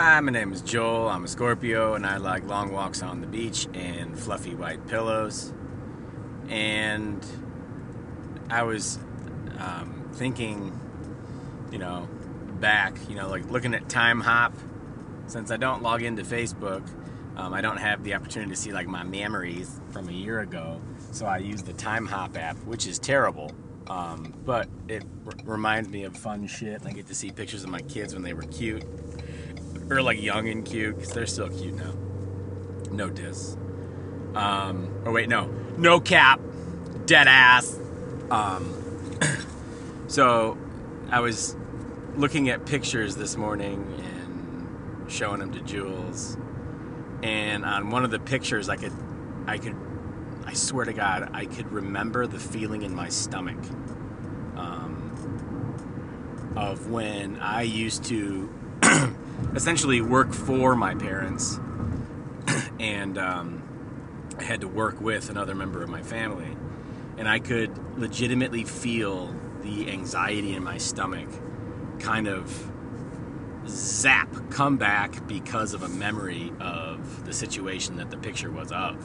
[0.00, 1.08] Hi, my name is Joel.
[1.08, 5.52] I'm a Scorpio and I like long walks on the beach and fluffy white pillows.
[6.48, 7.26] And
[8.48, 9.00] I was
[9.58, 10.78] um, thinking,
[11.72, 12.08] you know,
[12.60, 14.52] back, you know, like looking at Timehop.
[15.26, 16.88] Since I don't log into Facebook,
[17.36, 20.80] um, I don't have the opportunity to see like my memories from a year ago.
[21.10, 23.50] So I use the Timehop app, which is terrible.
[23.88, 26.82] Um, but it r- reminds me of fun shit.
[26.86, 28.84] I get to see pictures of my kids when they were cute
[29.90, 31.92] or like young and cute because they're still cute now.
[32.90, 33.56] No diss.
[34.34, 36.40] Um, oh wait, no, no cap,
[37.06, 37.78] dead ass.
[38.30, 39.18] Um,
[40.08, 40.58] so
[41.10, 41.56] I was
[42.16, 46.36] looking at pictures this morning and showing them to Jules,
[47.22, 48.92] and on one of the pictures, I could,
[49.46, 49.76] I could,
[50.44, 53.58] I swear to God, I could remember the feeling in my stomach.
[54.56, 54.98] Um,
[56.56, 58.52] of when I used to
[59.54, 61.58] essentially work for my parents,
[62.80, 63.62] and um,
[64.38, 66.56] I had to work with another member of my family,
[67.16, 71.28] and I could legitimately feel the anxiety in my stomach,
[71.98, 72.72] kind of
[73.66, 78.96] zap come back because of a memory of the situation that the picture was of,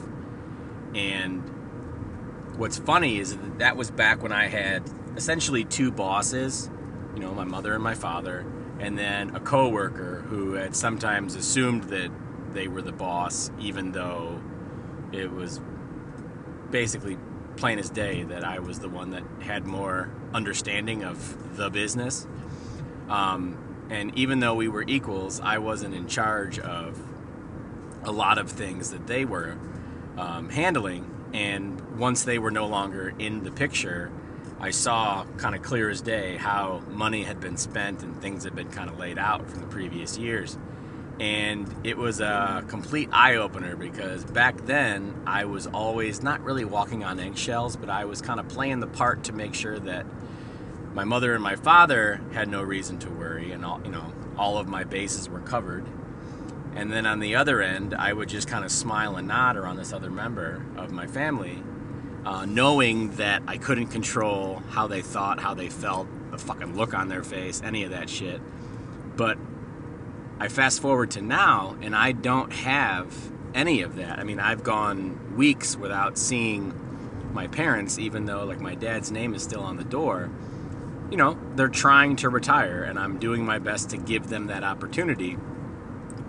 [0.94, 1.42] and
[2.56, 6.70] what's funny is that that was back when I had essentially two bosses,
[7.14, 8.46] you know, my mother and my father
[8.78, 12.10] and then a coworker who had sometimes assumed that
[12.52, 14.40] they were the boss, even though
[15.12, 15.60] it was
[16.70, 17.18] basically
[17.56, 22.26] plain as day that I was the one that had more understanding of the business.
[23.08, 27.00] Um, and even though we were equals, I wasn't in charge of
[28.02, 29.56] a lot of things that they were
[30.16, 31.10] um, handling.
[31.32, 34.10] And once they were no longer in the picture,
[34.60, 38.54] I saw kind of clear as day how money had been spent and things had
[38.54, 40.56] been kind of laid out from the previous years.
[41.20, 46.64] And it was a complete eye opener because back then I was always not really
[46.64, 50.06] walking on eggshells, but I was kind of playing the part to make sure that
[50.94, 54.58] my mother and my father had no reason to worry and all, you know, all
[54.58, 55.84] of my bases were covered.
[56.74, 59.76] And then on the other end, I would just kind of smile and nod around
[59.76, 61.62] this other member of my family
[62.24, 66.94] uh, knowing that I couldn't control how they thought, how they felt, the fucking look
[66.94, 68.40] on their face, any of that shit.
[69.16, 69.38] But
[70.40, 73.14] I fast forward to now, and I don't have
[73.54, 74.18] any of that.
[74.18, 76.72] I mean, I've gone weeks without seeing
[77.32, 80.30] my parents, even though like my dad's name is still on the door.
[81.10, 84.64] You know, they're trying to retire, and I'm doing my best to give them that
[84.64, 85.36] opportunity.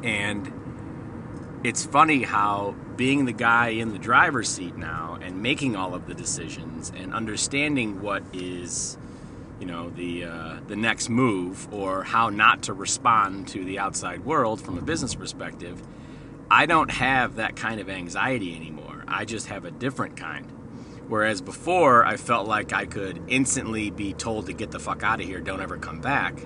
[0.03, 5.95] And it's funny how being the guy in the driver's seat now and making all
[5.95, 8.97] of the decisions and understanding what is
[9.59, 14.23] you know the uh, the next move or how not to respond to the outside
[14.23, 15.81] world from a business perspective
[16.49, 19.03] I don't have that kind of anxiety anymore.
[19.07, 20.45] I just have a different kind.
[21.07, 25.19] Whereas before I felt like I could instantly be told to get the fuck out
[25.19, 26.39] of here don't ever come back.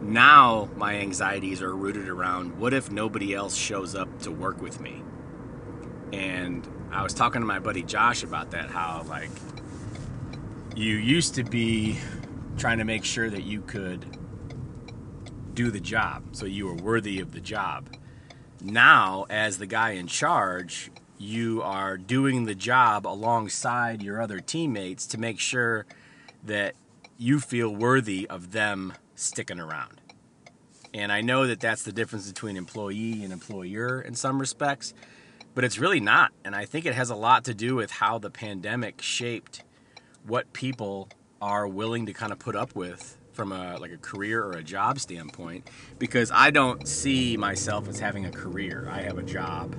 [0.00, 4.80] Now my anxieties are rooted around what if nobody else shows up to work with
[4.80, 5.02] me
[6.14, 9.30] and I was talking to my buddy Josh about that how like
[10.76, 11.98] you used to be
[12.56, 14.18] trying to make sure that you could
[15.54, 17.88] do the job so you were worthy of the job.
[18.62, 25.06] Now as the guy in charge you are doing the job alongside your other teammates
[25.06, 25.86] to make sure
[26.44, 26.74] that
[27.18, 30.00] you feel worthy of them sticking around.
[30.92, 34.94] And I know that that's the difference between employee and employer in some respects
[35.54, 36.32] but it's really not.
[36.44, 39.62] And I think it has a lot to do with how the pandemic shaped
[40.26, 41.08] what people
[41.40, 44.62] are willing to kind of put up with from a like a career or a
[44.62, 48.88] job standpoint because I don't see myself as having a career.
[48.90, 49.74] I have a job.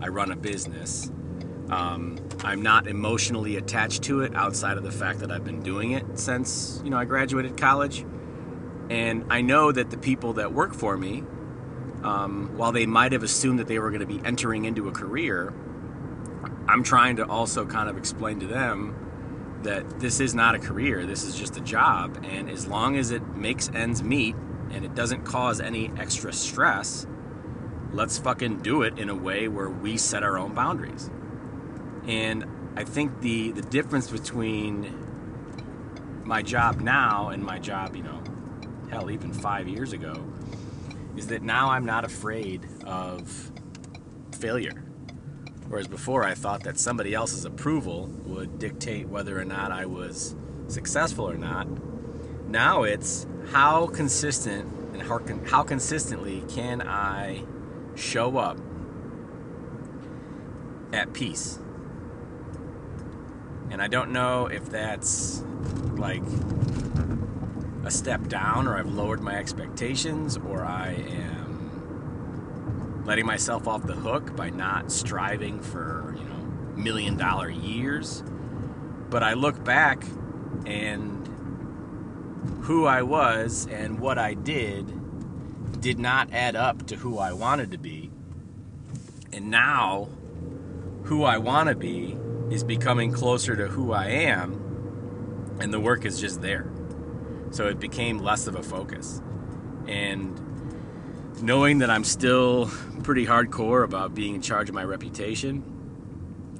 [0.00, 1.10] I run a business.
[1.70, 5.92] Um, I'm not emotionally attached to it outside of the fact that I've been doing
[5.92, 8.04] it since you know I graduated college,
[8.90, 11.24] and I know that the people that work for me
[12.02, 14.92] um, while they might have assumed that they were going to be entering into a
[14.92, 15.52] career,
[16.68, 18.96] I'm trying to also kind of explain to them
[19.62, 22.24] that this is not a career, this is just a job.
[22.24, 24.34] And as long as it makes ends meet
[24.70, 27.06] and it doesn't cause any extra stress,
[27.92, 31.10] let's fucking do it in a way where we set our own boundaries.
[32.06, 35.06] And I think the, the difference between
[36.24, 38.22] my job now and my job, you know,
[38.90, 40.24] hell, even five years ago,
[41.16, 43.52] is that now I'm not afraid of
[44.32, 44.84] failure.
[45.68, 50.34] Whereas before I thought that somebody else's approval would dictate whether or not I was
[50.66, 51.68] successful or not.
[52.48, 57.44] Now it's how consistent and how, how consistently can I
[57.94, 58.58] show up
[60.92, 61.58] at peace?
[63.70, 65.44] And I don't know if that's
[65.96, 66.24] like
[67.84, 73.94] a step down or I've lowered my expectations or I am letting myself off the
[73.94, 76.36] hook by not striving for, you know,
[76.76, 78.22] million dollar years.
[79.08, 80.04] But I look back
[80.66, 81.26] and
[82.62, 87.70] who I was and what I did did not add up to who I wanted
[87.72, 88.10] to be.
[89.32, 90.08] And now,
[91.04, 92.16] who I want to be
[92.50, 96.70] is becoming closer to who I am, and the work is just there.
[97.50, 99.20] So it became less of a focus.
[99.86, 100.38] And
[101.42, 102.70] knowing that I'm still
[103.02, 105.64] pretty hardcore about being in charge of my reputation,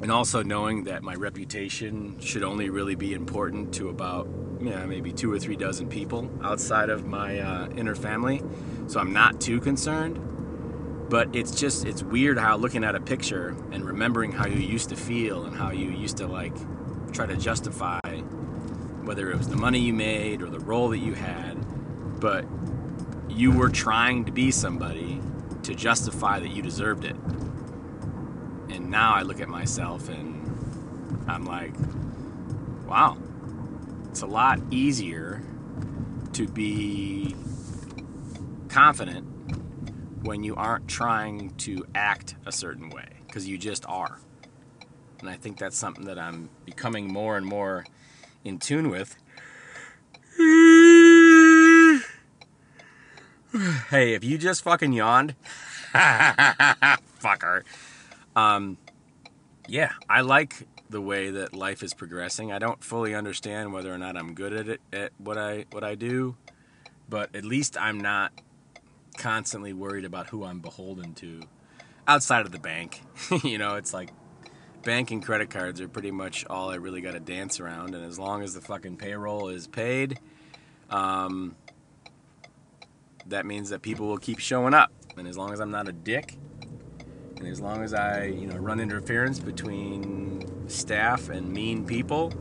[0.00, 4.28] and also knowing that my reputation should only really be important to about
[4.60, 8.42] yeah maybe two or three dozen people outside of my uh, inner family
[8.86, 10.18] so i'm not too concerned
[11.08, 14.88] but it's just it's weird how looking at a picture and remembering how you used
[14.88, 16.54] to feel and how you used to like
[17.12, 18.00] try to justify
[19.10, 21.54] whether it was the money you made or the role that you had
[22.20, 22.44] but
[23.28, 25.20] you were trying to be somebody
[25.64, 27.16] to justify that you deserved it
[28.70, 30.40] and now I look at myself and
[31.26, 31.72] I'm like,
[32.86, 33.16] wow,
[34.08, 35.42] it's a lot easier
[36.34, 37.34] to be
[38.68, 39.26] confident
[40.24, 44.20] when you aren't trying to act a certain way because you just are.
[45.18, 47.84] And I think that's something that I'm becoming more and more
[48.44, 49.16] in tune with.
[53.90, 55.34] hey, if you just fucking yawned,
[55.94, 57.62] fucker.
[58.34, 58.78] Um,
[59.68, 62.52] yeah, I like the way that life is progressing.
[62.52, 65.84] I don't fully understand whether or not I'm good at it at what I what
[65.84, 66.36] I do,
[67.08, 68.32] but at least I'm not
[69.16, 71.42] constantly worried about who I'm beholden to
[72.08, 73.02] outside of the bank.
[73.44, 74.10] you know, it's like
[74.82, 78.04] bank and credit cards are pretty much all I really got to dance around and
[78.04, 80.18] as long as the fucking payroll is paid,
[80.88, 81.56] um,
[83.26, 84.92] that means that people will keep showing up.
[85.16, 86.36] And as long as I'm not a dick,
[87.36, 92.32] and as long as I, you know, run interference between staff and mean people,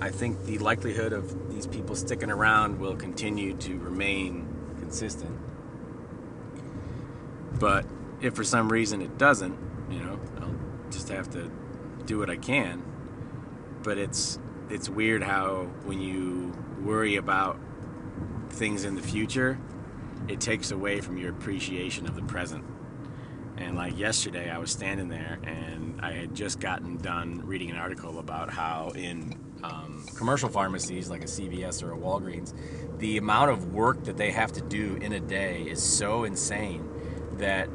[0.00, 4.48] I think the likelihood of these people sticking around will continue to remain
[4.80, 5.38] consistent.
[7.60, 7.86] But
[8.20, 9.56] if for some reason it doesn't,
[9.90, 10.54] you know, I'll
[10.92, 11.50] just have to
[12.06, 12.82] do what I can.
[13.82, 14.38] But it's
[14.70, 17.58] it's weird how when you worry about
[18.50, 19.58] things in the future,
[20.28, 22.64] it takes away from your appreciation of the present.
[23.56, 27.76] And like yesterday, I was standing there and I had just gotten done reading an
[27.76, 32.54] article about how in um, commercial pharmacies like a CVS or a Walgreens,
[32.98, 36.88] the amount of work that they have to do in a day is so insane
[37.38, 37.68] that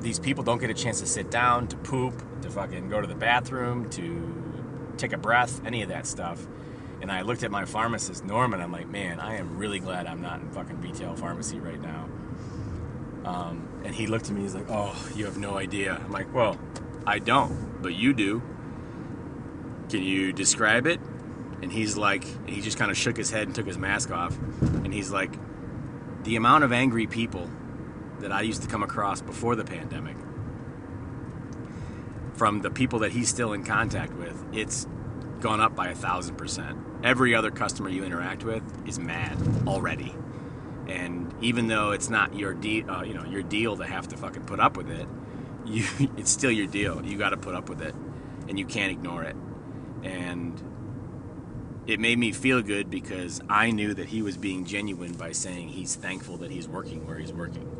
[0.00, 3.06] these people don't get a chance to sit down, to poop, to fucking go to
[3.06, 6.46] the bathroom, to take a breath, any of that stuff.
[7.00, 10.22] And I looked at my pharmacist, Norman, I'm like, man, I am really glad I'm
[10.22, 12.08] not in fucking retail pharmacy right now.
[13.24, 16.00] Um, and he looked at me, he's like, oh, you have no idea.
[16.02, 16.58] I'm like, well,
[17.06, 18.42] I don't, but you do.
[19.88, 21.00] Can you describe it?
[21.62, 24.36] And he's like, he just kind of shook his head and took his mask off.
[24.60, 25.32] And he's like,
[26.24, 27.50] the amount of angry people
[28.20, 30.16] that I used to come across before the pandemic,
[32.34, 34.86] from the people that he's still in contact with, it's
[35.40, 36.78] gone up by a thousand percent.
[37.02, 40.14] Every other customer you interact with is mad already
[40.88, 44.16] and even though it's not your deal, uh, you know, your deal to have to
[44.16, 45.06] fucking put up with it,
[45.66, 45.84] you
[46.16, 47.04] it's still your deal.
[47.04, 47.94] You got to put up with it,
[48.48, 49.36] and you can't ignore it.
[50.02, 50.62] And
[51.86, 55.68] it made me feel good because I knew that he was being genuine by saying
[55.68, 57.72] he's thankful that he's working where he's working.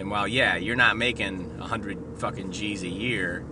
[0.00, 3.44] And while yeah, you're not making a hundred fucking G's a year,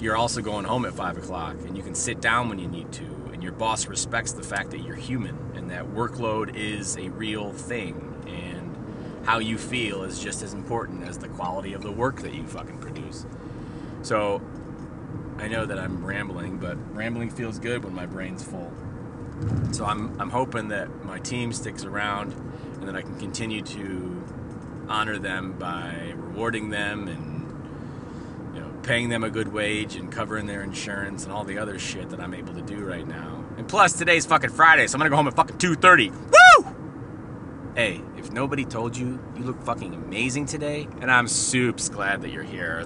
[0.00, 2.90] you're also going home at five o'clock, and you can sit down when you need
[2.92, 7.08] to, and your boss respects the fact that you're human and that workload is a
[7.10, 7.94] real thing
[8.26, 8.76] And
[9.24, 12.44] how you feel is just as important as the quality of the work that you
[12.48, 13.24] fucking produce.
[14.02, 14.42] So
[15.38, 18.72] I know that I'm rambling, but rambling feels good when my brain's full.
[19.70, 22.32] So I'm I'm hoping that my team sticks around
[22.74, 24.24] and that I can continue to
[24.90, 30.46] honor them by rewarding them and you know paying them a good wage and covering
[30.46, 33.44] their insurance and all the other shit that I'm able to do right now.
[33.56, 36.10] And plus today's fucking Friday, so I'm gonna go home at fucking 2:30.
[36.10, 36.74] Woo!
[37.76, 42.30] Hey, if nobody told you you look fucking amazing today, and I'm soups glad that
[42.30, 42.82] you're here.